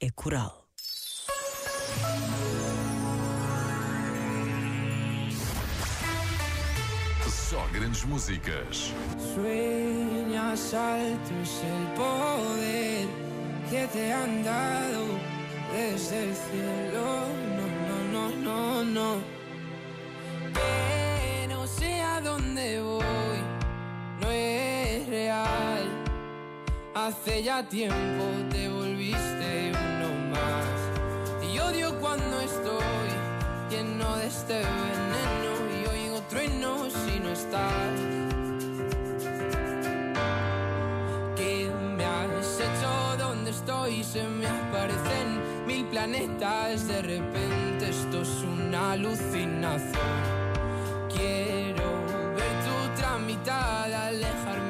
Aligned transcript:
é 0.00 0.10
coral. 0.10 0.66
Só 7.28 7.66
grandes 7.72 8.04
músicas. 8.04 8.94
Sueñas 9.34 10.72
alto 10.72 11.34
es 11.42 11.62
el 11.64 11.86
poder 11.94 13.06
que 13.68 13.86
te 13.88 14.12
han 14.12 14.42
dado 14.42 15.04
desde 15.72 16.30
el 16.30 16.34
cielo. 16.34 17.04
No, 17.56 17.66
no, 17.88 17.98
no, 18.12 18.30
no, 18.46 18.84
no. 18.84 19.22
Que 20.54 21.46
no 21.48 21.66
sé 21.66 22.00
a 22.00 22.20
dónde 22.22 22.80
voy, 22.80 23.40
no 24.20 24.30
es 24.30 25.06
real. 25.08 25.84
Hace 26.94 27.42
ya 27.42 27.68
tiempo 27.68 28.24
te 28.50 28.68
volviste 28.68 28.79
cuando 32.10 32.40
estoy 32.40 33.08
lleno 33.70 34.16
de 34.16 34.26
este 34.26 34.54
veneno 34.54 35.52
y 35.78 35.86
oigo 35.86 36.20
truenos 36.28 36.92
si 36.92 37.20
no 37.20 37.28
estás. 37.30 37.94
¿Qué 41.36 41.70
me 41.96 42.04
has 42.04 42.58
hecho? 42.58 43.16
¿Dónde 43.16 43.52
estoy? 43.52 44.02
Se 44.02 44.24
me 44.24 44.48
aparecen 44.48 45.28
mil 45.68 45.84
planetas. 45.86 46.88
De 46.88 47.00
repente 47.00 47.90
esto 47.90 48.22
es 48.22 48.42
una 48.42 48.92
alucinación. 48.92 50.16
Quiero 51.14 51.88
ver 52.34 52.54
tu 52.66 53.00
tramitada, 53.00 54.06
alejarme 54.06 54.69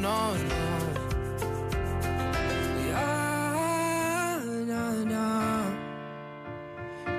no, 0.00 0.34
no. 0.34 0.66
Ya, 2.88 4.40
na, 4.66 4.82
na. 5.12 5.28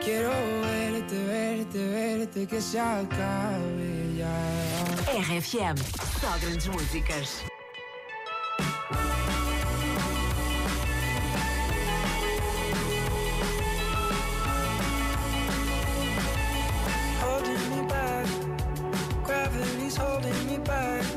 Quiero 0.03 0.31
verte, 0.61 1.17
verte, 1.25 1.87
verte, 1.89 2.47
que 2.47 2.61
se 2.61 2.79
acabe 2.79 4.15
ya. 4.15 4.35
RFM, 5.29 5.77
só 6.21 6.37
grandes 6.39 6.67
músicas. 6.67 7.43
holding 17.19 17.69
me 17.69 17.87
back. 17.87 18.27
Gravity's 19.23 19.95
holding 19.97 20.47
me 20.47 20.57
back. 20.59 21.16